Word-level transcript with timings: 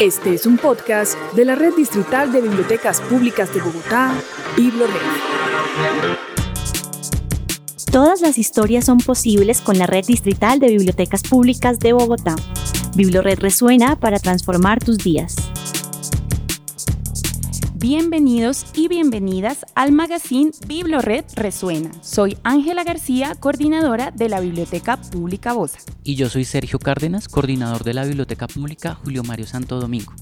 Este 0.00 0.32
es 0.32 0.46
un 0.46 0.56
podcast 0.56 1.14
de 1.36 1.44
la 1.44 1.56
Red 1.56 1.74
Distrital 1.74 2.32
de 2.32 2.40
Bibliotecas 2.40 3.02
Públicas 3.02 3.52
de 3.52 3.60
Bogotá, 3.60 4.14
BibloRed. 4.56 4.94
Todas 7.92 8.22
las 8.22 8.38
historias 8.38 8.86
son 8.86 8.96
posibles 8.96 9.60
con 9.60 9.76
la 9.76 9.86
Red 9.86 10.06
Distrital 10.06 10.58
de 10.58 10.68
Bibliotecas 10.68 11.22
Públicas 11.22 11.78
de 11.80 11.92
Bogotá. 11.92 12.34
BibloRed 12.96 13.40
resuena 13.40 14.00
para 14.00 14.18
transformar 14.18 14.82
tus 14.82 14.96
días. 14.96 15.36
Bienvenidos 17.80 18.66
y 18.74 18.88
bienvenidas 18.88 19.64
al 19.74 19.90
magazine 19.90 20.50
BibloRed 20.66 21.24
Resuena. 21.34 21.90
Soy 22.02 22.36
Ángela 22.44 22.84
García, 22.84 23.34
coordinadora 23.40 24.10
de 24.10 24.28
la 24.28 24.40
Biblioteca 24.40 24.98
Pública 24.98 25.54
Bosa. 25.54 25.78
Y 26.04 26.14
yo 26.14 26.28
soy 26.28 26.44
Sergio 26.44 26.78
Cárdenas, 26.78 27.26
coordinador 27.26 27.82
de 27.82 27.94
la 27.94 28.04
Biblioteca 28.04 28.48
Pública 28.48 28.94
Julio 29.02 29.22
Mario 29.24 29.46
Santo 29.46 29.80
Domingo. 29.80 30.12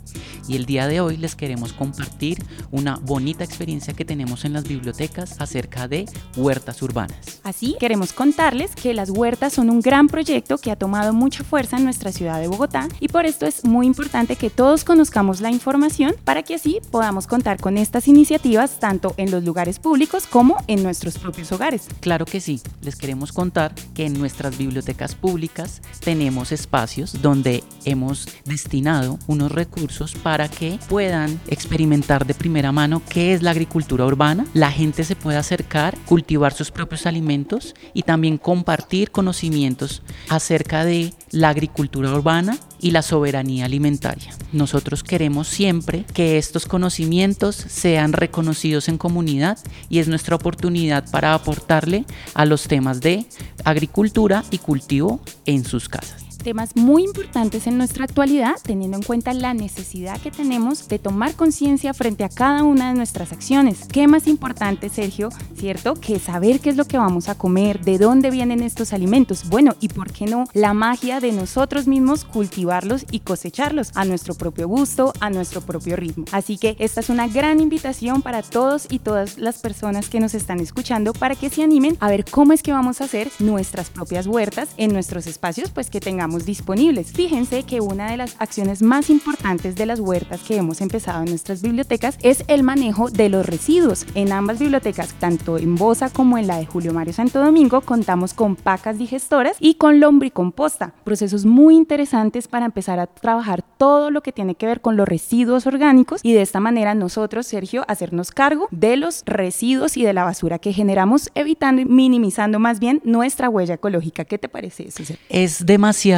Y 0.46 0.54
el 0.54 0.67
día 0.67 0.86
de 0.86 1.00
hoy 1.00 1.17
les 1.17 1.34
queremos 1.34 1.72
compartir 1.72 2.39
una 2.71 2.94
bonita 2.94 3.43
experiencia 3.43 3.93
que 3.93 4.04
tenemos 4.04 4.45
en 4.45 4.53
las 4.53 4.62
bibliotecas 4.62 5.40
acerca 5.40 5.89
de 5.89 6.06
huertas 6.36 6.81
urbanas. 6.81 7.40
Así, 7.43 7.76
queremos 7.81 8.12
contarles 8.12 8.76
que 8.76 8.95
las 8.95 9.11
huertas 9.11 9.54
son 9.54 9.68
un 9.68 9.81
gran 9.81 10.06
proyecto 10.06 10.59
que 10.59 10.70
ha 10.70 10.76
tomado 10.76 11.12
mucha 11.12 11.43
fuerza 11.43 11.76
en 11.76 11.84
nuestra 11.84 12.12
ciudad 12.12 12.40
de 12.40 12.46
Bogotá 12.46 12.89
y 13.00 13.09
por 13.09 13.26
esto 13.26 13.46
es 13.46 13.64
muy 13.64 13.86
importante 13.86 14.36
que 14.36 14.48
todos 14.48 14.84
conozcamos 14.84 15.40
la 15.40 15.50
información 15.50 16.14
para 16.25 16.45
que 16.45 16.54
así 16.54 16.79
podamos 16.93 17.26
contar 17.26 17.47
con 17.57 17.79
estas 17.79 18.08
iniciativas 18.08 18.79
tanto 18.79 19.14
en 19.16 19.30
los 19.30 19.43
lugares 19.43 19.79
públicos 19.79 20.26
como 20.26 20.56
en 20.66 20.82
nuestros 20.82 21.18
propios 21.18 21.50
hogares. 21.52 21.89
Claro 22.00 22.26
que 22.26 22.40
sí, 22.40 22.61
les 22.82 22.96
queremos 22.96 23.32
contar 23.32 23.75
que 23.94 24.04
en 24.04 24.18
nuestras 24.18 24.58
bibliotecas 24.58 25.14
públicas 25.14 25.80
tenemos 26.00 26.53
espacios 26.53 27.22
donde 27.22 27.64
hemos 27.84 28.29
destinado 28.44 29.18
unos 29.26 29.50
recursos 29.50 30.14
para 30.14 30.48
que 30.48 30.79
puedan 30.89 31.40
experimentar 31.48 32.27
de 32.27 32.34
primera 32.34 32.73
mano 32.73 33.00
qué 33.08 33.33
es 33.33 33.42
la 33.42 33.53
agricultura 33.53 34.05
urbana, 34.05 34.45
la 34.53 34.70
gente 34.70 35.05
se 35.05 35.17
pueda 35.17 35.39
acercar, 35.39 35.97
cultivar 36.06 36.53
sus 36.53 36.70
propios 36.70 37.06
alimentos 37.06 37.75
y 37.95 38.03
también 38.03 38.36
compartir 38.36 39.11
conocimientos 39.11 40.03
acerca 40.28 40.84
de 40.84 41.14
la 41.30 41.48
agricultura 41.48 42.12
urbana 42.12 42.58
y 42.81 42.91
la 42.93 43.03
soberanía 43.03 43.65
alimentaria. 43.65 44.31
Nosotros 44.53 45.03
queremos 45.03 45.48
siempre 45.48 46.05
que 46.15 46.39
estos 46.39 46.67
conocimientos 46.67 47.57
sean 47.57 48.12
reconocidos 48.12 48.89
en 48.89 48.98
comunidad 48.98 49.59
y 49.89 49.98
es 49.98 50.09
nuestra 50.09 50.37
oportunidad 50.37 51.11
para 51.11 51.35
aportarle 51.35 52.05
a 52.35 52.45
los 52.45 52.69
temas 52.69 53.01
de 53.01 53.27
agricultura 53.65 54.45
y 54.51 54.59
cultivo 54.59 55.20
en 55.47 55.65
sus 55.65 55.89
casas 55.89 56.28
temas 56.39 56.77
muy 56.77 57.05
importantes 57.05 57.67
en 57.67 57.77
nuestra 57.77 58.05
actualidad, 58.05 58.55
teniendo 58.62 58.97
en 58.97 59.03
cuenta 59.03 59.34
la 59.34 59.55
necesidad 59.55 60.20
que 60.20 60.31
tenemos 60.31 60.89
de 60.89 60.98
tomar 60.98 61.34
conciencia 61.34 61.92
frente 61.92 62.25
a 62.25 62.28
cada 62.28 62.62
una 62.62 62.89
de 62.89 62.95
nuestras 62.95 63.33
acciones. 63.33 63.86
¿Qué 63.92 64.06
más 64.06 64.27
importante, 64.27 64.89
Sergio, 64.89 65.30
cierto? 65.56 65.95
Que 65.95 66.19
saber 66.19 66.61
qué 66.61 66.70
es 66.70 66.77
lo 66.77 66.86
que 66.86 66.98
vamos 66.98 67.28
a 67.28 67.36
comer, 67.36 67.84
de 67.84 67.98
dónde 67.98 68.30
vienen 68.30 68.62
estos 68.62 68.92
alimentos. 68.92 69.48
Bueno, 69.48 69.77
y 69.80 69.89
por 69.89 70.12
qué 70.12 70.27
no, 70.27 70.45
la 70.55 70.75
magia 70.75 71.20
de 71.20 71.33
nosotros 71.33 71.86
mismos 71.86 72.25
cultivarlos 72.25 73.05
y 73.11 73.20
cosecharlos 73.20 73.91
a 73.95 74.05
nuestro 74.05 74.34
propio 74.34 74.69
gusto, 74.69 75.12
a 75.20 75.30
nuestro 75.30 75.61
propio 75.61 75.97
ritmo. 75.97 76.25
Así 76.33 76.56
que 76.56 76.77
esta 76.78 77.00
es 77.00 77.11
una 77.11 77.28
gran 77.28 77.61
invitación 77.61 78.23
para 78.23 78.42
todos 78.42 78.86
y 78.91 79.00
todas 79.00 79.39
las 79.39 79.58
personas 79.58 80.08
que 80.08 80.20
nos 80.20 80.34
están 80.34 80.61
escuchando 80.61 81.12
para 81.12 81.34
que 81.34 81.50
se 81.50 81.62
animen 81.62 81.97
a 82.00 82.08
ver 82.08 82.25
cómo 82.25 82.52
es 82.52 82.62
que 82.62 82.73
vamos 82.73 83.00
a 83.00 83.05
hacer 83.05 83.30
nuestras 83.39 83.91
propias 83.91 84.27
huertas 84.27 84.69
en 84.77 84.92
nuestros 84.92 85.27
espacios, 85.27 85.70
pues 85.70 85.91
que 85.91 86.00
tengamos 86.00 86.28
disponibles. 86.37 87.12
Fíjense 87.12 87.62
que 87.62 87.81
una 87.81 88.11
de 88.11 88.17
las 88.17 88.37
acciones 88.39 88.83
más 88.83 89.11
importantes 89.11 89.77
de 89.77 89.87
las 89.87 90.01
huertas 90.01 90.43
que 90.43 90.57
hemos 90.57 90.81
empezado 90.81 91.23
en 91.23 91.31
nuestras 91.31 91.62
bibliotecas 91.62 92.19
es 92.23 92.45
el 92.48 92.62
manejo 92.62 93.11
de 93.11 93.29
los 93.29 93.47
residuos. 93.47 94.07
En 94.15 94.33
ambas 94.33 94.59
bibliotecas, 94.59 95.15
tanto 95.15 95.59
en 95.59 95.75
Bosa 95.75 96.11
como 96.11 96.39
en 96.39 96.47
la 96.47 96.58
de 96.58 96.67
Julio 96.67 96.92
Mario 96.92 97.13
Santo 97.13 97.41
Domingo, 97.41 97.80
contamos 97.80 98.35
con 98.35 98.57
pacas 98.57 98.98
digestoras 98.98 99.57
y 99.61 99.75
con 99.75 100.01
lombricomposta, 100.01 100.92
procesos 101.05 101.45
muy 101.45 101.77
interesantes 101.77 102.48
para 102.48 102.67
empezar 102.67 102.98
a 102.98 103.07
trabajar 103.07 103.63
todo 103.63 104.11
lo 104.11 104.23
que 104.23 104.33
tiene 104.33 104.55
que 104.55 104.67
ver 104.67 104.81
con 104.81 104.97
los 104.97 105.08
residuos 105.08 105.67
orgánicos 105.67 106.20
y 106.23 106.33
de 106.33 106.42
esta 106.42 106.61
manera 106.61 106.95
nosotros, 106.95 107.47
Sergio, 107.47 107.85
hacernos 107.89 108.31
cargo 108.31 108.69
de 108.70 108.97
los 108.97 109.23
residuos 109.27 109.97
y 109.97 110.05
de 110.05 110.13
la 110.13 110.25
basura 110.25 110.58
que 110.58 110.73
generamos, 110.73 111.31
evitando 111.35 111.83
y 111.83 111.85
minimizando 111.85 112.58
más 112.58 112.81
bien 112.81 113.01
nuestra 113.05 113.48
huella 113.48 113.75
ecológica. 113.75 114.25
¿Qué 114.25 114.39
te 114.39 114.48
parece 114.48 114.89
eso? 114.89 115.02
Es 115.29 115.64
demasiado 115.64 116.17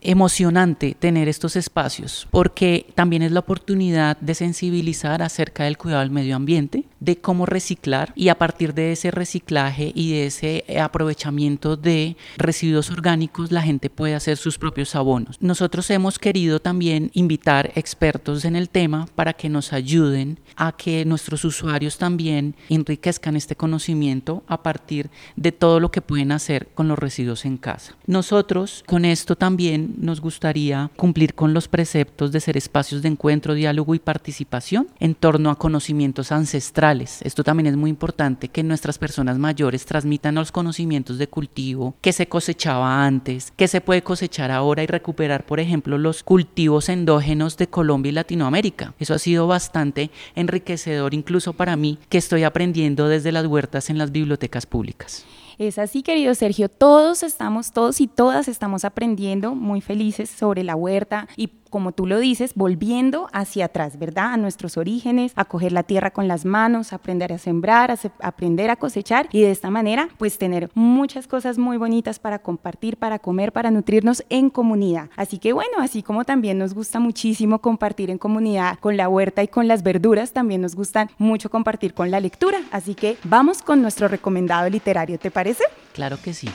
emocionante 0.00 0.96
tener 0.98 1.28
estos 1.28 1.56
espacios 1.56 2.26
porque 2.30 2.86
también 2.94 3.22
es 3.22 3.32
la 3.32 3.40
oportunidad 3.40 4.16
de 4.18 4.34
sensibilizar 4.34 5.22
acerca 5.22 5.64
del 5.64 5.78
cuidado 5.78 6.00
del 6.00 6.10
medio 6.10 6.36
ambiente, 6.36 6.84
de 7.00 7.16
cómo 7.16 7.46
reciclar 7.46 8.12
y 8.14 8.28
a 8.28 8.38
partir 8.38 8.74
de 8.74 8.92
ese 8.92 9.10
reciclaje 9.10 9.92
y 9.94 10.12
de 10.12 10.26
ese 10.26 10.64
aprovechamiento 10.80 11.76
de 11.76 12.16
residuos 12.36 12.90
orgánicos 12.90 13.50
la 13.52 13.62
gente 13.62 13.90
puede 13.90 14.14
hacer 14.14 14.36
sus 14.36 14.58
propios 14.58 14.94
abonos. 14.94 15.36
Nosotros 15.40 15.90
hemos 15.90 16.18
querido 16.18 16.60
también 16.60 17.10
invitar 17.14 17.72
expertos 17.74 18.44
en 18.44 18.56
el 18.56 18.68
tema 18.68 19.06
para 19.14 19.32
que 19.32 19.48
nos 19.48 19.72
ayuden 19.72 20.38
a 20.56 20.72
que 20.72 21.04
nuestros 21.04 21.44
usuarios 21.44 21.98
también 21.98 22.54
enriquezcan 22.68 23.36
este 23.36 23.56
conocimiento 23.56 24.42
a 24.46 24.62
partir 24.62 25.10
de 25.36 25.52
todo 25.52 25.80
lo 25.80 25.90
que 25.90 26.02
pueden 26.02 26.32
hacer 26.32 26.68
con 26.74 26.88
los 26.88 26.98
residuos 26.98 27.44
en 27.44 27.56
casa. 27.56 27.96
Nosotros 28.06 28.84
con 28.86 29.04
esto 29.04 29.21
también 29.36 29.94
nos 29.98 30.20
gustaría 30.20 30.90
cumplir 30.96 31.34
con 31.34 31.54
los 31.54 31.68
preceptos 31.68 32.32
de 32.32 32.40
ser 32.40 32.56
espacios 32.56 33.02
de 33.02 33.08
encuentro, 33.08 33.54
diálogo 33.54 33.94
y 33.94 33.98
participación 33.98 34.88
en 35.00 35.14
torno 35.14 35.50
a 35.50 35.58
conocimientos 35.58 36.32
ancestrales. 36.32 37.20
Esto 37.22 37.44
también 37.44 37.66
es 37.68 37.76
muy 37.76 37.90
importante 37.90 38.48
que 38.48 38.62
nuestras 38.62 38.98
personas 38.98 39.38
mayores 39.38 39.86
transmitan 39.86 40.34
los 40.34 40.52
conocimientos 40.52 41.18
de 41.18 41.28
cultivo 41.28 41.94
que 42.00 42.12
se 42.12 42.26
cosechaba 42.26 43.04
antes, 43.04 43.52
que 43.56 43.68
se 43.68 43.80
puede 43.80 44.02
cosechar 44.02 44.50
ahora 44.50 44.82
y 44.82 44.86
recuperar, 44.86 45.46
por 45.46 45.60
ejemplo, 45.60 45.98
los 45.98 46.22
cultivos 46.22 46.88
endógenos 46.88 47.56
de 47.56 47.68
Colombia 47.68 48.10
y 48.10 48.14
Latinoamérica. 48.14 48.94
Eso 48.98 49.14
ha 49.14 49.18
sido 49.18 49.46
bastante 49.46 50.10
enriquecedor 50.34 51.14
incluso 51.14 51.52
para 51.52 51.76
mí 51.76 51.98
que 52.08 52.18
estoy 52.18 52.44
aprendiendo 52.44 53.08
desde 53.08 53.32
las 53.32 53.46
huertas 53.46 53.90
en 53.90 53.98
las 53.98 54.12
bibliotecas 54.12 54.66
públicas. 54.66 55.24
Es 55.58 55.78
así, 55.78 56.02
querido 56.02 56.34
Sergio, 56.34 56.68
todos 56.68 57.22
estamos, 57.22 57.72
todos 57.72 58.00
y 58.00 58.06
todas 58.06 58.48
estamos 58.48 58.84
aprendiendo 58.84 59.54
muy 59.54 59.80
felices 59.80 60.30
sobre 60.30 60.62
la 60.64 60.76
huerta 60.76 61.28
y 61.36 61.48
como 61.72 61.92
tú 61.92 62.06
lo 62.06 62.20
dices, 62.20 62.52
volviendo 62.54 63.28
hacia 63.32 63.64
atrás, 63.64 63.98
¿verdad? 63.98 64.34
A 64.34 64.36
nuestros 64.36 64.76
orígenes, 64.76 65.32
a 65.36 65.46
coger 65.46 65.72
la 65.72 65.82
tierra 65.82 66.10
con 66.10 66.28
las 66.28 66.44
manos, 66.44 66.92
aprender 66.92 67.32
a 67.32 67.38
sembrar, 67.38 67.98
aprender 68.20 68.70
a 68.70 68.76
cosechar 68.76 69.28
y 69.32 69.40
de 69.40 69.50
esta 69.50 69.70
manera, 69.70 70.08
pues 70.18 70.36
tener 70.36 70.70
muchas 70.74 71.26
cosas 71.26 71.56
muy 71.56 71.78
bonitas 71.78 72.18
para 72.18 72.40
compartir, 72.40 72.98
para 72.98 73.18
comer, 73.18 73.52
para 73.52 73.70
nutrirnos 73.70 74.22
en 74.28 74.50
comunidad. 74.50 75.08
Así 75.16 75.38
que 75.38 75.54
bueno, 75.54 75.78
así 75.78 76.02
como 76.02 76.24
también 76.24 76.58
nos 76.58 76.74
gusta 76.74 77.00
muchísimo 77.00 77.60
compartir 77.60 78.10
en 78.10 78.18
comunidad 78.18 78.78
con 78.78 78.98
la 78.98 79.08
huerta 79.08 79.42
y 79.42 79.48
con 79.48 79.66
las 79.66 79.82
verduras, 79.82 80.32
también 80.32 80.60
nos 80.60 80.76
gusta 80.76 81.08
mucho 81.16 81.50
compartir 81.50 81.94
con 81.94 82.10
la 82.10 82.20
lectura. 82.20 82.58
Así 82.70 82.94
que 82.94 83.16
vamos 83.24 83.62
con 83.62 83.80
nuestro 83.80 84.08
recomendado 84.08 84.68
literario, 84.68 85.18
¿te 85.18 85.30
parece? 85.30 85.64
Claro 85.94 86.18
que 86.22 86.34
sí. 86.34 86.50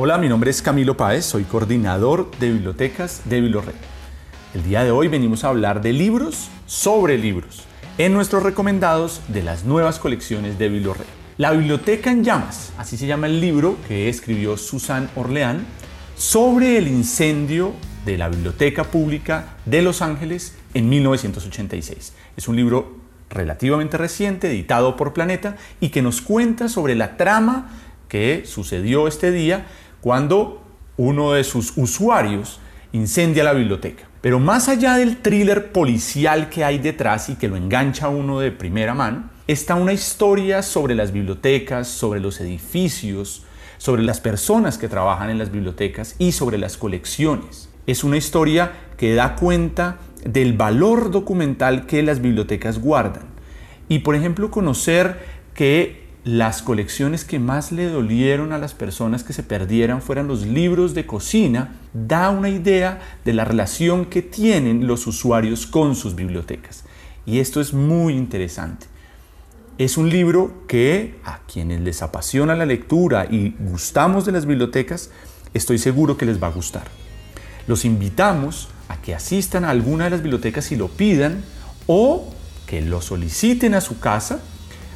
Hola, 0.00 0.16
mi 0.16 0.28
nombre 0.28 0.48
es 0.48 0.62
Camilo 0.62 0.96
Páez, 0.96 1.24
soy 1.24 1.42
coordinador 1.42 2.30
de 2.38 2.52
bibliotecas 2.52 3.22
de 3.24 3.40
BibloRed. 3.40 3.74
El 4.54 4.62
día 4.62 4.84
de 4.84 4.92
hoy 4.92 5.08
venimos 5.08 5.42
a 5.42 5.48
hablar 5.48 5.82
de 5.82 5.92
libros 5.92 6.50
sobre 6.66 7.18
libros 7.18 7.64
en 7.98 8.12
nuestros 8.12 8.44
recomendados 8.44 9.22
de 9.26 9.42
las 9.42 9.64
nuevas 9.64 9.98
colecciones 9.98 10.56
de 10.56 10.68
BibloRed. 10.68 11.04
La 11.36 11.50
Biblioteca 11.50 12.12
en 12.12 12.22
Llamas, 12.22 12.72
así 12.78 12.96
se 12.96 13.08
llama 13.08 13.26
el 13.26 13.40
libro 13.40 13.76
que 13.88 14.08
escribió 14.08 14.56
Susan 14.56 15.10
Orleán 15.16 15.66
sobre 16.16 16.78
el 16.78 16.86
incendio 16.86 17.72
de 18.06 18.18
la 18.18 18.28
Biblioteca 18.28 18.84
Pública 18.84 19.56
de 19.64 19.82
Los 19.82 20.00
Ángeles 20.00 20.54
en 20.74 20.88
1986. 20.88 22.12
Es 22.36 22.46
un 22.46 22.54
libro 22.54 22.98
relativamente 23.30 23.98
reciente, 23.98 24.48
editado 24.48 24.96
por 24.96 25.12
Planeta, 25.12 25.56
y 25.80 25.88
que 25.88 26.02
nos 26.02 26.20
cuenta 26.20 26.68
sobre 26.68 26.94
la 26.94 27.16
trama 27.16 27.68
que 28.08 28.44
sucedió 28.46 29.06
este 29.06 29.30
día 29.30 29.66
cuando 30.00 30.62
uno 30.96 31.32
de 31.32 31.44
sus 31.44 31.72
usuarios 31.76 32.60
incendia 32.92 33.44
la 33.44 33.52
biblioteca. 33.52 34.04
Pero 34.20 34.40
más 34.40 34.68
allá 34.68 34.94
del 34.96 35.18
thriller 35.18 35.70
policial 35.70 36.48
que 36.48 36.64
hay 36.64 36.78
detrás 36.78 37.28
y 37.28 37.36
que 37.36 37.48
lo 37.48 37.56
engancha 37.56 38.06
a 38.06 38.10
uno 38.10 38.40
de 38.40 38.50
primera 38.50 38.94
mano, 38.94 39.30
está 39.46 39.76
una 39.76 39.92
historia 39.92 40.62
sobre 40.62 40.94
las 40.94 41.12
bibliotecas, 41.12 41.88
sobre 41.88 42.20
los 42.20 42.40
edificios, 42.40 43.44
sobre 43.78 44.02
las 44.02 44.20
personas 44.20 44.76
que 44.76 44.88
trabajan 44.88 45.30
en 45.30 45.38
las 45.38 45.52
bibliotecas 45.52 46.16
y 46.18 46.32
sobre 46.32 46.58
las 46.58 46.76
colecciones. 46.76 47.68
Es 47.86 48.02
una 48.02 48.16
historia 48.16 48.72
que 48.96 49.14
da 49.14 49.36
cuenta 49.36 49.98
del 50.24 50.52
valor 50.52 51.10
documental 51.10 51.86
que 51.86 52.02
las 52.02 52.20
bibliotecas 52.20 52.80
guardan. 52.80 53.22
Y 53.88 54.00
por 54.00 54.16
ejemplo, 54.16 54.50
conocer 54.50 55.38
que 55.54 56.07
las 56.24 56.62
colecciones 56.62 57.24
que 57.24 57.38
más 57.38 57.72
le 57.72 57.86
dolieron 57.86 58.52
a 58.52 58.58
las 58.58 58.74
personas 58.74 59.24
que 59.24 59.32
se 59.32 59.42
perdieran 59.42 60.02
fueran 60.02 60.28
los 60.28 60.46
libros 60.46 60.94
de 60.94 61.06
cocina, 61.06 61.76
da 61.94 62.30
una 62.30 62.48
idea 62.48 63.00
de 63.24 63.32
la 63.32 63.44
relación 63.44 64.06
que 64.06 64.22
tienen 64.22 64.86
los 64.86 65.06
usuarios 65.06 65.66
con 65.66 65.94
sus 65.94 66.14
bibliotecas. 66.14 66.84
Y 67.24 67.38
esto 67.38 67.60
es 67.60 67.72
muy 67.72 68.14
interesante. 68.14 68.86
Es 69.78 69.96
un 69.96 70.10
libro 70.10 70.64
que 70.66 71.14
a 71.24 71.38
quienes 71.50 71.80
les 71.80 72.02
apasiona 72.02 72.56
la 72.56 72.66
lectura 72.66 73.26
y 73.30 73.54
gustamos 73.60 74.26
de 74.26 74.32
las 74.32 74.44
bibliotecas, 74.44 75.10
estoy 75.54 75.78
seguro 75.78 76.16
que 76.16 76.26
les 76.26 76.42
va 76.42 76.48
a 76.48 76.52
gustar. 76.52 76.88
Los 77.68 77.84
invitamos 77.84 78.68
a 78.88 79.00
que 79.00 79.14
asistan 79.14 79.64
a 79.64 79.70
alguna 79.70 80.04
de 80.04 80.10
las 80.10 80.22
bibliotecas 80.22 80.72
y 80.72 80.76
lo 80.76 80.88
pidan 80.88 81.44
o 81.86 82.34
que 82.66 82.82
lo 82.82 83.00
soliciten 83.00 83.74
a 83.74 83.80
su 83.80 84.00
casa 84.00 84.40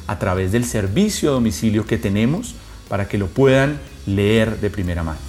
a 0.07 0.19
través 0.19 0.51
del 0.51 0.65
servicio 0.65 1.29
a 1.29 1.33
domicilio 1.33 1.85
que 1.85 1.97
tenemos 1.97 2.55
para 2.89 3.07
que 3.07 3.17
lo 3.17 3.27
puedan 3.27 3.79
leer 4.05 4.59
de 4.59 4.69
primera 4.69 5.03
mano. 5.03 5.19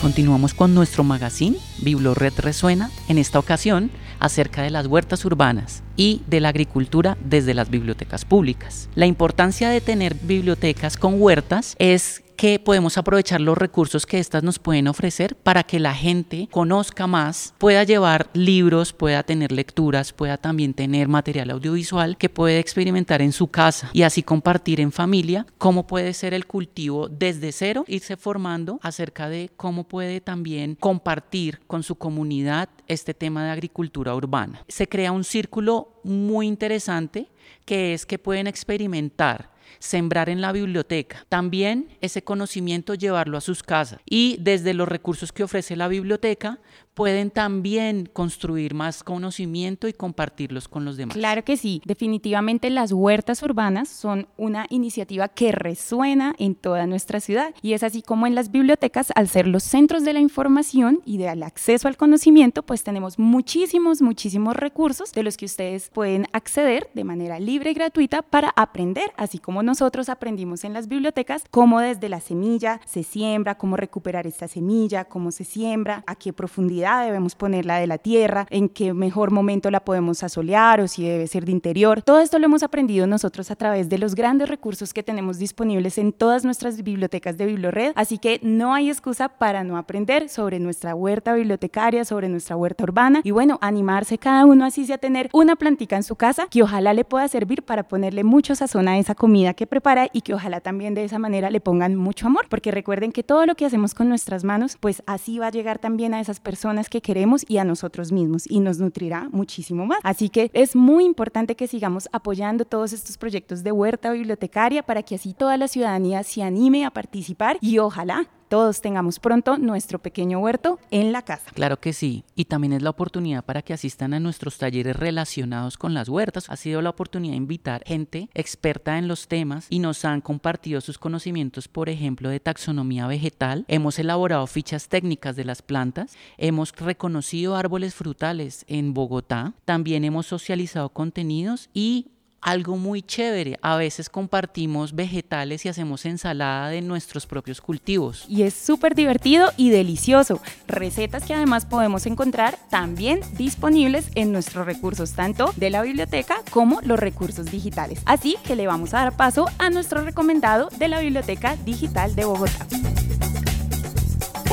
Continuamos 0.00 0.52
con 0.52 0.74
nuestro 0.74 1.02
magazine 1.02 1.56
Biblored 1.78 2.34
Resuena, 2.38 2.90
en 3.08 3.16
esta 3.16 3.38
ocasión 3.38 3.90
acerca 4.20 4.62
de 4.62 4.70
las 4.70 4.86
huertas 4.86 5.24
urbanas 5.24 5.82
y 5.96 6.22
de 6.26 6.40
la 6.40 6.50
agricultura 6.50 7.16
desde 7.24 7.54
las 7.54 7.70
bibliotecas 7.70 8.24
públicas. 8.24 8.88
La 8.94 9.06
importancia 9.06 9.70
de 9.70 9.80
tener 9.80 10.14
bibliotecas 10.14 10.96
con 10.96 11.20
huertas 11.20 11.74
es 11.78 12.23
que 12.36 12.58
podemos 12.58 12.98
aprovechar 12.98 13.40
los 13.40 13.56
recursos 13.56 14.06
que 14.06 14.18
éstas 14.18 14.42
nos 14.42 14.58
pueden 14.58 14.88
ofrecer 14.88 15.36
para 15.36 15.62
que 15.62 15.80
la 15.80 15.94
gente 15.94 16.48
conozca 16.50 17.06
más, 17.06 17.54
pueda 17.58 17.84
llevar 17.84 18.28
libros, 18.32 18.92
pueda 18.92 19.22
tener 19.22 19.52
lecturas, 19.52 20.12
pueda 20.12 20.36
también 20.36 20.74
tener 20.74 21.08
material 21.08 21.50
audiovisual 21.50 22.16
que 22.16 22.28
puede 22.28 22.58
experimentar 22.58 23.22
en 23.22 23.32
su 23.32 23.48
casa 23.48 23.90
y 23.92 24.02
así 24.02 24.22
compartir 24.22 24.80
en 24.80 24.92
familia 24.92 25.46
cómo 25.58 25.86
puede 25.86 26.12
ser 26.14 26.34
el 26.34 26.46
cultivo 26.46 27.08
desde 27.08 27.52
cero, 27.52 27.84
irse 27.86 28.16
formando 28.16 28.78
acerca 28.82 29.28
de 29.28 29.50
cómo 29.56 29.84
puede 29.84 30.20
también 30.20 30.76
compartir 30.80 31.60
con 31.66 31.82
su 31.82 31.96
comunidad 31.96 32.68
este 32.86 33.14
tema 33.14 33.44
de 33.44 33.50
agricultura 33.50 34.14
urbana. 34.14 34.62
Se 34.68 34.88
crea 34.88 35.12
un 35.12 35.24
círculo 35.24 36.00
muy 36.04 36.46
interesante 36.46 37.28
que 37.64 37.94
es 37.94 38.04
que 38.04 38.18
pueden 38.18 38.46
experimentar 38.46 39.53
sembrar 39.78 40.28
en 40.28 40.40
la 40.40 40.52
biblioteca. 40.52 41.24
También 41.28 41.88
ese 42.00 42.22
conocimiento 42.22 42.94
llevarlo 42.94 43.36
a 43.36 43.40
sus 43.40 43.62
casas 43.62 44.00
y 44.04 44.36
desde 44.40 44.74
los 44.74 44.88
recursos 44.88 45.32
que 45.32 45.44
ofrece 45.44 45.76
la 45.76 45.88
biblioteca 45.88 46.60
pueden 46.94 47.30
también 47.30 48.08
construir 48.12 48.72
más 48.72 49.02
conocimiento 49.02 49.88
y 49.88 49.92
compartirlos 49.92 50.68
con 50.68 50.84
los 50.84 50.96
demás. 50.96 51.16
Claro 51.16 51.44
que 51.44 51.56
sí, 51.56 51.82
definitivamente 51.84 52.70
las 52.70 52.92
huertas 52.92 53.42
urbanas 53.42 53.88
son 53.88 54.28
una 54.36 54.66
iniciativa 54.70 55.28
que 55.28 55.52
resuena 55.52 56.34
en 56.38 56.54
toda 56.54 56.86
nuestra 56.86 57.20
ciudad 57.20 57.54
y 57.62 57.72
es 57.72 57.82
así 57.82 58.00
como 58.00 58.26
en 58.26 58.34
las 58.34 58.50
bibliotecas, 58.50 59.12
al 59.14 59.28
ser 59.28 59.46
los 59.46 59.64
centros 59.64 60.04
de 60.04 60.12
la 60.12 60.20
información 60.20 61.00
y 61.04 61.18
del 61.18 61.42
acceso 61.42 61.88
al 61.88 61.96
conocimiento, 61.96 62.62
pues 62.62 62.84
tenemos 62.84 63.18
muchísimos, 63.18 64.00
muchísimos 64.00 64.56
recursos 64.56 65.12
de 65.12 65.22
los 65.24 65.36
que 65.36 65.46
ustedes 65.46 65.90
pueden 65.92 66.26
acceder 66.32 66.88
de 66.94 67.04
manera 67.04 67.40
libre 67.40 67.72
y 67.72 67.74
gratuita 67.74 68.22
para 68.22 68.52
aprender, 68.56 69.12
así 69.16 69.38
como 69.38 69.53
nosotros 69.62 70.08
aprendimos 70.08 70.64
en 70.64 70.72
las 70.72 70.88
bibliotecas, 70.88 71.44
cómo 71.50 71.80
desde 71.80 72.08
la 72.08 72.20
semilla 72.20 72.80
se 72.86 73.02
siembra, 73.02 73.56
cómo 73.56 73.76
recuperar 73.76 74.26
esta 74.26 74.48
semilla, 74.48 75.04
cómo 75.04 75.30
se 75.30 75.44
siembra, 75.44 76.04
a 76.06 76.16
qué 76.16 76.32
profundidad 76.32 77.04
debemos 77.04 77.34
ponerla 77.34 77.78
de 77.78 77.86
la 77.86 77.98
tierra, 77.98 78.46
en 78.50 78.68
qué 78.68 78.94
mejor 78.94 79.30
momento 79.30 79.70
la 79.70 79.84
podemos 79.84 80.22
asolear 80.22 80.80
o 80.80 80.88
si 80.88 81.04
debe 81.04 81.26
ser 81.26 81.44
de 81.44 81.52
interior. 81.52 82.02
Todo 82.02 82.20
esto 82.20 82.38
lo 82.38 82.46
hemos 82.46 82.62
aprendido 82.62 83.06
nosotros 83.06 83.50
a 83.50 83.56
través 83.56 83.88
de 83.88 83.98
los 83.98 84.14
grandes 84.14 84.48
recursos 84.48 84.92
que 84.92 85.02
tenemos 85.02 85.38
disponibles 85.38 85.98
en 85.98 86.12
todas 86.12 86.44
nuestras 86.44 86.82
bibliotecas 86.82 87.36
de 87.36 87.46
Biblored, 87.46 87.92
así 87.96 88.18
que 88.18 88.40
no 88.42 88.74
hay 88.74 88.88
excusa 88.88 89.28
para 89.28 89.64
no 89.64 89.76
aprender 89.76 90.28
sobre 90.28 90.58
nuestra 90.58 90.94
huerta 90.94 91.34
bibliotecaria, 91.34 92.04
sobre 92.04 92.28
nuestra 92.28 92.56
huerta 92.56 92.84
urbana 92.84 93.20
y 93.22 93.30
bueno, 93.30 93.58
animarse 93.60 94.18
cada 94.18 94.46
uno 94.46 94.64
así 94.64 94.86
sea 94.86 94.98
tener 94.98 95.28
una 95.32 95.56
plantica 95.56 95.96
en 95.96 96.02
su 96.02 96.16
casa 96.16 96.46
que 96.50 96.62
ojalá 96.62 96.94
le 96.94 97.04
pueda 97.04 97.28
servir 97.28 97.62
para 97.62 97.84
ponerle 97.88 98.24
mucho 98.24 98.54
sazón 98.54 98.88
a 98.88 98.98
esa 98.98 99.14
comida 99.14 99.43
que 99.52 99.66
prepara 99.66 100.08
y 100.12 100.22
que 100.22 100.32
ojalá 100.32 100.60
también 100.60 100.94
de 100.94 101.04
esa 101.04 101.18
manera 101.18 101.50
le 101.50 101.60
pongan 101.60 101.96
mucho 101.96 102.26
amor, 102.26 102.46
porque 102.48 102.70
recuerden 102.70 103.12
que 103.12 103.22
todo 103.22 103.44
lo 103.44 103.54
que 103.54 103.66
hacemos 103.66 103.92
con 103.92 104.08
nuestras 104.08 104.44
manos, 104.44 104.78
pues 104.80 105.02
así 105.06 105.38
va 105.38 105.48
a 105.48 105.50
llegar 105.50 105.78
también 105.78 106.14
a 106.14 106.20
esas 106.20 106.40
personas 106.40 106.88
que 106.88 107.02
queremos 107.02 107.44
y 107.46 107.58
a 107.58 107.64
nosotros 107.64 108.12
mismos 108.12 108.50
y 108.50 108.60
nos 108.60 108.78
nutrirá 108.78 109.28
muchísimo 109.30 109.84
más. 109.84 109.98
Así 110.02 110.30
que 110.30 110.50
es 110.54 110.74
muy 110.74 111.04
importante 111.04 111.56
que 111.56 111.66
sigamos 111.66 112.08
apoyando 112.12 112.64
todos 112.64 112.92
estos 112.94 113.18
proyectos 113.18 113.62
de 113.62 113.72
huerta 113.72 114.12
bibliotecaria 114.12 114.82
para 114.82 115.02
que 115.02 115.16
así 115.16 115.34
toda 115.34 115.56
la 115.56 115.68
ciudadanía 115.68 116.22
se 116.22 116.42
anime 116.42 116.86
a 116.86 116.90
participar 116.90 117.58
y 117.60 117.78
ojalá 117.78 118.28
todos 118.48 118.80
tengamos 118.80 119.18
pronto 119.18 119.58
nuestro 119.58 119.98
pequeño 119.98 120.38
huerto 120.38 120.78
en 120.90 121.12
la 121.12 121.22
casa. 121.22 121.50
Claro 121.54 121.80
que 121.80 121.92
sí, 121.92 122.24
y 122.34 122.46
también 122.46 122.72
es 122.72 122.82
la 122.82 122.90
oportunidad 122.90 123.44
para 123.44 123.62
que 123.62 123.72
asistan 123.72 124.14
a 124.14 124.20
nuestros 124.20 124.58
talleres 124.58 124.96
relacionados 124.96 125.76
con 125.76 125.94
las 125.94 126.08
huertas. 126.08 126.48
Ha 126.48 126.56
sido 126.56 126.82
la 126.82 126.90
oportunidad 126.90 127.32
de 127.32 127.38
invitar 127.38 127.82
gente 127.86 128.28
experta 128.34 128.98
en 128.98 129.08
los 129.08 129.28
temas 129.28 129.66
y 129.70 129.78
nos 129.78 130.04
han 130.04 130.20
compartido 130.20 130.80
sus 130.80 130.98
conocimientos, 130.98 131.68
por 131.68 131.88
ejemplo, 131.88 132.28
de 132.28 132.40
taxonomía 132.40 133.06
vegetal. 133.06 133.64
Hemos 133.68 133.98
elaborado 133.98 134.46
fichas 134.46 134.88
técnicas 134.88 135.36
de 135.36 135.44
las 135.44 135.62
plantas, 135.62 136.16
hemos 136.38 136.72
reconocido 136.72 137.56
árboles 137.56 137.94
frutales 137.94 138.64
en 138.68 138.94
Bogotá, 138.94 139.54
también 139.64 140.04
hemos 140.04 140.26
socializado 140.26 140.88
contenidos 140.90 141.70
y 141.72 142.08
algo 142.44 142.76
muy 142.76 143.02
chévere. 143.02 143.58
A 143.62 143.76
veces 143.76 144.08
compartimos 144.08 144.94
vegetales 144.94 145.64
y 145.64 145.68
hacemos 145.70 146.04
ensalada 146.04 146.68
de 146.68 146.82
nuestros 146.82 147.26
propios 147.26 147.60
cultivos. 147.60 148.26
Y 148.28 148.42
es 148.42 148.54
súper 148.54 148.94
divertido 148.94 149.50
y 149.56 149.70
delicioso. 149.70 150.40
Recetas 150.68 151.24
que 151.24 151.34
además 151.34 151.66
podemos 151.66 152.06
encontrar 152.06 152.58
también 152.70 153.20
disponibles 153.32 154.10
en 154.14 154.30
nuestros 154.30 154.66
recursos, 154.66 155.12
tanto 155.12 155.52
de 155.56 155.70
la 155.70 155.82
biblioteca 155.82 156.36
como 156.50 156.80
los 156.82 157.00
recursos 157.00 157.46
digitales. 157.50 158.02
Así 158.04 158.36
que 158.46 158.56
le 158.56 158.66
vamos 158.66 158.94
a 158.94 158.98
dar 158.98 159.16
paso 159.16 159.46
a 159.58 159.70
nuestro 159.70 160.02
recomendado 160.02 160.68
de 160.78 160.88
la 160.88 161.00
Biblioteca 161.00 161.56
Digital 161.64 162.14
de 162.14 162.26
Bogotá. 162.26 162.66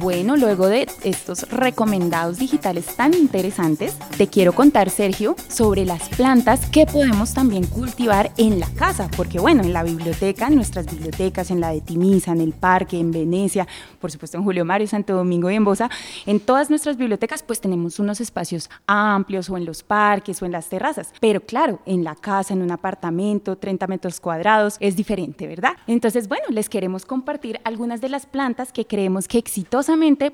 Bueno, 0.00 0.38
luego 0.38 0.66
de 0.66 0.88
estos 1.04 1.42
recomendados 1.50 2.38
digitales 2.38 2.96
tan 2.96 3.12
interesantes, 3.12 3.98
te 4.16 4.28
quiero 4.28 4.54
contar, 4.54 4.88
Sergio, 4.88 5.36
sobre 5.46 5.84
las 5.84 6.08
plantas 6.08 6.64
que 6.70 6.86
podemos 6.86 7.34
también 7.34 7.66
cultivar 7.66 8.32
en 8.38 8.60
la 8.60 8.66
casa, 8.70 9.10
porque 9.14 9.38
bueno, 9.38 9.62
en 9.62 9.74
la 9.74 9.82
biblioteca, 9.82 10.46
en 10.46 10.54
nuestras 10.54 10.86
bibliotecas, 10.86 11.50
en 11.50 11.60
la 11.60 11.68
de 11.68 11.82
Timisa, 11.82 12.32
en 12.32 12.40
el 12.40 12.54
parque, 12.54 12.98
en 12.98 13.10
Venecia, 13.10 13.68
por 14.00 14.10
supuesto 14.10 14.38
en 14.38 14.44
Julio 14.44 14.64
Mario, 14.64 14.86
Santo 14.86 15.14
Domingo 15.14 15.50
y 15.50 15.56
en 15.56 15.66
Bosa, 15.66 15.90
en 16.24 16.40
todas 16.40 16.70
nuestras 16.70 16.96
bibliotecas 16.96 17.42
pues 17.42 17.60
tenemos 17.60 17.98
unos 17.98 18.22
espacios 18.22 18.70
amplios 18.86 19.50
o 19.50 19.58
en 19.58 19.66
los 19.66 19.82
parques 19.82 20.40
o 20.40 20.46
en 20.46 20.52
las 20.52 20.70
terrazas, 20.70 21.12
pero 21.20 21.42
claro, 21.42 21.80
en 21.84 22.04
la 22.04 22.14
casa, 22.14 22.54
en 22.54 22.62
un 22.62 22.70
apartamento, 22.70 23.58
30 23.58 23.86
metros 23.86 24.18
cuadrados, 24.18 24.78
es 24.80 24.96
diferente, 24.96 25.46
¿verdad? 25.46 25.72
Entonces, 25.86 26.26
bueno, 26.26 26.44
les 26.48 26.70
queremos 26.70 27.04
compartir 27.04 27.60
algunas 27.64 28.00
de 28.00 28.08
las 28.08 28.24
plantas 28.24 28.72
que 28.72 28.86
creemos 28.86 29.28
que 29.28 29.36
exitosamente 29.36 29.89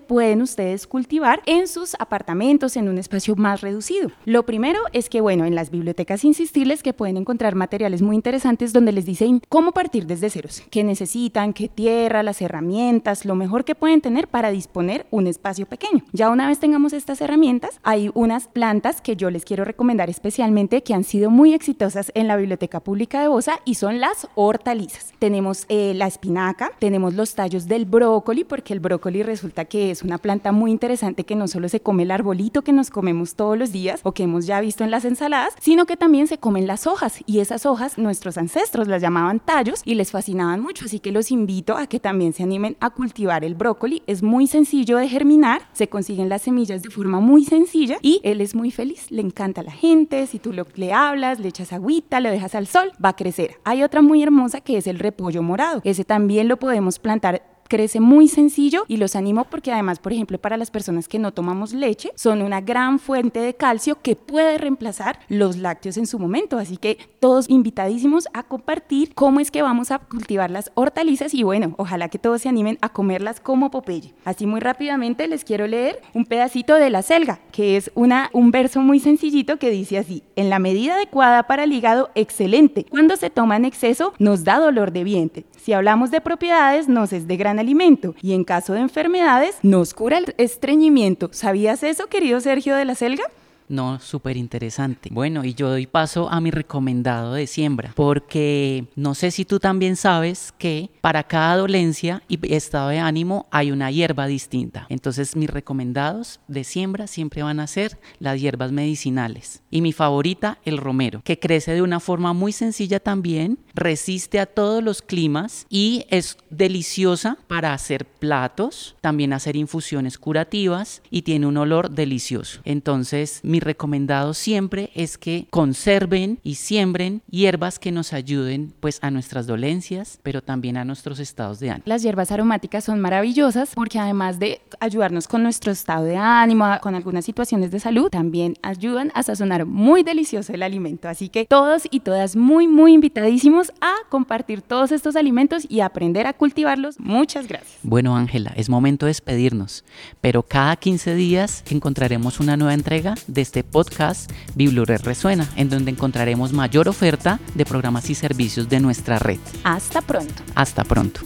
pueden 0.07 0.43
ustedes 0.43 0.87
cultivar 0.87 1.43
en 1.47 1.67
sus 1.67 1.95
apartamentos 1.99 2.77
en 2.77 2.89
un 2.89 2.99
espacio 2.99 3.37
más 3.37 3.61
reducido. 3.61 4.11
Lo 4.25 4.45
primero 4.45 4.79
es 4.93 5.09
que, 5.09 5.21
bueno, 5.21 5.45
en 5.45 5.55
las 5.55 5.71
bibliotecas 5.71 6.25
insistirles 6.25 6.83
que 6.83 6.93
pueden 6.93 7.17
encontrar 7.17 7.55
materiales 7.55 8.03
muy 8.03 8.17
interesantes 8.17 8.73
donde 8.73 8.93
les 8.93 9.07
dicen 9.07 9.41
cómo 9.49 9.73
partir 9.73 10.07
desde 10.07 10.31
ceros, 10.31 10.63
qué 10.71 10.85
necesitan, 10.85 11.53
qué 11.53 11.69
tierra, 11.69 12.23
las 12.23 12.43
herramientas, 12.43 13.25
lo 13.25 13.35
mejor 13.35 13.65
que 13.65 13.75
pueden 13.75 14.01
tener 14.01 14.29
para 14.29 14.51
disponer 14.51 15.07
un 15.11 15.27
espacio 15.27 15.67
pequeño. 15.67 16.05
Ya 16.13 16.31
una 16.31 16.49
vez 16.49 16.59
tengamos 16.59 16.93
estas 16.93 17.21
herramientas, 17.21 17.81
hay 17.83 18.11
unas 18.15 18.49
plantas 18.49 19.01
que 19.01 19.17
yo 19.17 19.31
les 19.31 19.45
quiero 19.45 19.65
recomendar 19.65 20.11
especialmente 20.11 20.83
que 20.83 20.95
han 20.95 21.05
sido 21.05 21.31
muy 21.31 21.55
exitosas 21.55 22.13
en 22.15 22.29
la 22.29 22.37
Biblioteca 22.37 22.81
Pública 22.81 23.21
de 23.21 23.29
Bosa 23.29 23.61
y 23.65 23.75
son 23.75 24.01
las 24.01 24.29
hortalizas. 24.35 25.13
Tenemos 25.19 25.65
eh, 25.69 25.93
la 25.95 26.07
espinaca, 26.07 26.71
tenemos 26.79 27.15
los 27.15 27.35
tallos 27.35 27.67
del 27.67 27.85
brócoli, 27.85 28.45
porque 28.45 28.73
el 28.73 28.81
brócoli 28.81 29.23
resulta 29.23 29.46
que 29.53 29.91
es 29.91 30.03
una 30.03 30.19
planta 30.19 30.53
muy 30.53 30.71
interesante 30.71 31.25
que 31.25 31.37
no 31.37 31.49
solo 31.49 31.69
se 31.69 31.81
come 31.81 32.03
el 32.03 32.11
arbolito 32.11 32.63
que 32.63 32.73
nos 32.73 32.91
comemos 32.91 33.35
todos 33.35 33.57
los 33.57 33.73
días 33.73 34.01
o 34.03 34.13
que 34.13 34.25
hemos 34.25 34.47
ya 34.47 34.61
visto 34.61 34.85
en 34.85 34.91
las 34.91 35.05
ensaladas, 35.05 35.55
sino 35.61 35.87
que 35.87 35.97
también 35.97 36.27
se 36.27 36.39
comen 36.39 36.67
las 36.67 36.87
hojas. 36.87 37.21
Y 37.27 37.41
esas 37.41 37.67
hojas 37.67 37.99
nuestros 37.99 38.39
ancestros 38.39 38.89
las 38.89 39.03
llamaban 39.03 39.41
tallos 39.41 39.83
y 39.85 39.95
les 39.95 40.11
fascinaban 40.11 40.61
mucho, 40.61 40.85
así 40.85 41.01
que 41.01 41.13
los 41.13 41.31
invito 41.31 41.77
a 41.77 41.87
que 41.87 42.01
también 42.01 42.33
se 42.33 42.43
animen 42.43 42.77
a 42.81 42.91
cultivar 42.91 43.45
el 43.45 43.55
brócoli. 43.55 44.03
Es 44.07 44.23
muy 44.23 44.47
sencillo 44.47 44.99
de 44.99 45.09
germinar, 45.09 45.63
se 45.73 45.89
consiguen 45.89 46.29
las 46.29 46.43
semillas 46.43 46.83
de 46.83 46.91
forma 46.91 47.21
muy 47.21 47.45
sencilla 47.45 47.99
y 48.03 48.21
él 48.23 48.41
es 48.41 48.55
muy 48.55 48.71
feliz, 48.71 49.11
le 49.11 49.23
encanta 49.23 49.61
a 49.61 49.65
la 49.65 49.73
gente, 49.73 50.27
si 50.27 50.39
tú 50.39 50.53
lo, 50.53 50.67
le 50.75 50.93
hablas, 50.93 51.39
le 51.39 51.49
echas 51.49 51.73
agüita, 51.73 52.21
lo 52.21 52.31
dejas 52.31 52.55
al 52.55 52.67
sol, 52.67 52.93
va 53.03 53.11
a 53.11 53.17
crecer. 53.17 53.57
Hay 53.65 53.83
otra 53.83 54.03
muy 54.03 54.23
hermosa 54.23 54.61
que 54.61 54.77
es 54.77 54.87
el 54.87 54.99
repollo 54.99 55.43
morado, 55.43 55.81
ese 55.85 56.05
también 56.05 56.49
lo 56.49 56.59
podemos 56.59 56.99
plantar 56.99 57.56
crece 57.69 58.01
muy 58.01 58.29
sencillo 58.29 58.85
y 58.89 58.97
los 58.97 59.17
animo 59.17 59.45
porque 59.45 59.73
además, 59.73 59.99
por 59.99 60.13
ejemplo, 60.13 60.39
para 60.39 60.57
las 60.57 60.71
personas 60.71 61.09
que 61.09 61.19
no 61.19 61.33
tomamos 61.33 61.73
leche, 61.73 62.11
son 62.15 62.43
una 62.43 62.61
gran 62.61 62.99
fuente 62.99 63.41
de 63.41 63.55
calcio 63.55 64.01
que 64.03 64.17
puede 64.17 64.59
reemplazar 64.59 65.19
los 65.29 65.57
lácteos 65.57 65.97
en 65.97 66.07
su 66.07 66.19
momento. 66.19 66.59
Así 66.59 66.77
que 66.77 66.99
todos 67.21 67.49
invitadísimos 67.49 68.29
a 68.33 68.43
compartir 68.43 69.15
cómo 69.15 69.41
es 69.41 69.51
que 69.51 69.63
vamos 69.63 69.91
a 69.91 69.99
cultivar 69.99 70.51
las 70.51 70.71
hortalizas 70.75 71.35
y 71.35 71.43
bueno, 71.43 71.75
ojalá 71.79 72.09
que 72.09 72.19
todos 72.19 72.43
se 72.43 72.49
animen 72.49 72.79
a 72.81 72.91
comerlas 72.91 73.41
como 73.41 73.71
Popeye. 73.71 74.15
Así 74.25 74.47
muy 74.47 74.61
rápidamente 74.61 75.29
les 75.29 75.45
quiero 75.45 75.67
leer 75.67 76.01
un 76.15 76.25
pedacito 76.25 76.75
de 76.75 76.91
la 76.91 77.03
selga, 77.03 77.41
que 77.53 77.77
es 77.77 77.91
una, 77.95 78.31
un 78.33 78.51
verso 78.51 78.81
muy 78.81 79.01
sencillito 79.01 79.59
que 79.59 79.71
dice 79.71 79.99
así, 79.99 80.23
en 80.37 80.51
la 80.51 80.59
medida 80.59 80.95
adecuada 80.95 81.45
para 81.45 81.65
el 81.65 81.73
hígado, 81.73 82.11
excelente. 82.15 82.85
Cuando 82.89 83.17
se 83.17 83.31
toma 83.31 83.57
en 83.57 83.65
exceso, 83.65 84.13
nos 84.19 84.45
da 84.45 84.59
dolor 84.59 84.93
de 84.93 85.05
vientre. 85.05 85.45
Si 85.57 85.73
hablamos 85.73 86.11
de 86.11 86.21
propiedades, 86.21 86.89
nos 86.89 87.13
es 87.13 87.27
de 87.27 87.37
gran 87.37 87.56
alimento 87.59 88.15
y 88.23 88.33
en 88.35 88.45
caso 88.45 88.73
de 88.73 88.81
enfermedades 88.81 89.57
nos 89.63 89.95
cura 89.95 90.19
el 90.19 90.35
estreñimiento. 90.39 91.29
¿Sabías 91.33 91.83
eso, 91.83 92.07
querido 92.07 92.41
Sergio 92.41 92.77
de 92.77 92.85
la 92.85 92.95
Selga? 92.95 93.25
No, 93.69 93.99
súper 94.01 94.37
interesante. 94.37 95.11
Bueno, 95.13 95.45
y 95.45 95.55
yo 95.55 95.69
doy 95.69 95.87
paso 95.87 96.29
a 96.31 96.41
mi 96.41 96.51
recomendado 96.51 97.35
de 97.35 97.47
siembra, 97.47 97.93
porque 97.95 98.87
no 98.95 99.15
sé 99.15 99.31
si 99.31 99.45
tú 99.45 99.59
también 99.59 99.97
sabes 99.97 100.53
que 100.59 100.91
para 101.01 101.25
cada 101.25 101.57
dolencia 101.57 102.23
y 102.29 102.39
estado 102.55 102.91
de 102.91 102.99
ánimo 102.99 103.47
hay 103.51 103.71
una 103.71 103.91
hierba 103.91 104.27
distinta. 104.27 104.87
Entonces 104.89 105.37
mis 105.37 105.51
recomendados 105.51 106.41
de 106.49 106.65
siembra 106.65 107.07
siempre 107.07 107.43
van 107.43 107.61
a 107.61 107.67
ser 107.67 107.99
las 108.19 108.41
hierbas 108.41 108.73
medicinales. 108.73 109.63
Y 109.71 109.81
mi 109.81 109.93
favorita, 109.93 110.59
el 110.65 110.79
romero, 110.79 111.21
que 111.25 111.39
crece 111.39 111.73
de 111.75 111.83
una 111.83 112.01
forma 112.01 112.33
muy 112.33 112.53
sencilla 112.53 113.01
también, 113.01 113.59
resiste 113.75 114.41
a 114.41 114.47
todos 114.47 114.83
los 114.83 115.03
climas 115.03 115.67
y 115.69 116.07
es 116.11 116.39
deliciosa 116.51 117.39
para 117.47 117.73
hacer 117.73 118.07
platos, 118.07 118.97
también 119.01 119.33
hacer 119.33 119.57
infusiones 119.57 120.19
curativas 120.19 121.03
y 121.11 121.23
tiene 121.23 121.47
un 121.47 121.57
olor 121.57 121.91
delicioso. 121.91 122.61
Entonces, 122.65 123.41
mi 123.43 123.56
recomendado 123.61 124.35
siempre 124.35 124.91
es 124.95 125.19
que 125.19 125.47
conserven 125.51 126.39
y 126.43 126.57
siembren 126.57 127.23
hierbas 127.31 127.79
que 127.79 127.93
nos 127.93 128.13
ayuden 128.13 128.73
pues 128.81 128.99
a 129.03 129.11
nuestras 129.11 129.47
dolencias, 129.47 130.19
pero 130.23 130.43
también 130.43 130.77
a 130.77 130.85
nuestros 130.85 131.19
estados 131.19 131.61
de 131.61 131.71
ánimo. 131.71 131.85
Las 131.87 132.03
hierbas 132.03 132.33
aromáticas 132.33 132.85
son 132.85 133.01
maravillosas 133.01 133.73
porque 133.75 133.99
además 133.99 134.39
de 134.39 134.61
ayudarnos 134.81 135.29
con 135.29 135.43
nuestro 135.43 135.73
estado 135.73 136.05
de 136.05 136.17
ánimo, 136.17 136.67
con 136.81 136.95
algunas 136.95 137.25
situaciones 137.25 137.71
de 137.71 137.81
salud, 137.81 138.09
también 138.11 138.55
ayudan 138.63 139.11
a 139.15 139.23
sazonar 139.23 139.67
muy 139.67 140.03
delicioso 140.03 140.53
el 140.53 140.63
alimento. 140.63 141.09
Así 141.09 141.29
que 141.29 141.47
todos 141.47 141.87
y 141.91 142.01
todas 142.01 142.37
muy, 142.37 142.69
muy 142.69 142.95
invitadísimos 142.95 143.73
a 143.81 143.95
compartir 144.09 144.63
todos 144.63 144.93
estos 144.93 145.17
alimentos 145.17 145.67
y 145.69 145.81
aprender 145.81 146.27
a 146.27 146.33
cultivarlos. 146.33 146.99
Muchas 146.99 147.49
gracias. 147.49 147.79
Bueno, 147.83 148.17
Ángela, 148.17 148.53
es 148.57 148.69
momento 148.69 149.07
de 149.07 149.11
despedirnos, 149.11 149.85
pero 150.21 150.43
cada 150.43 150.77
15 150.77 151.15
días 151.15 151.65
encontraremos 151.71 152.41
una 152.41 152.57
nueva 152.57 152.75
entrega 152.75 153.15
de 153.27 153.43
este 153.47 153.63
podcast 153.63 154.29
Bibliored 154.57 155.03
Resuena, 155.03 155.49
en 155.57 155.71
donde 155.71 155.93
encontraremos 155.93 156.53
mayor 156.53 156.89
oferta 156.89 157.39
de 157.55 157.65
programas 157.65 158.11
y 158.11 158.17
servicios 158.17 158.69
de 158.69 158.81
nuestra 158.81 159.21
red. 159.21 159.39
Hasta 159.63 160.03
pronto. 160.03 160.43
Hasta 160.55 160.85
pronto. 160.85 161.21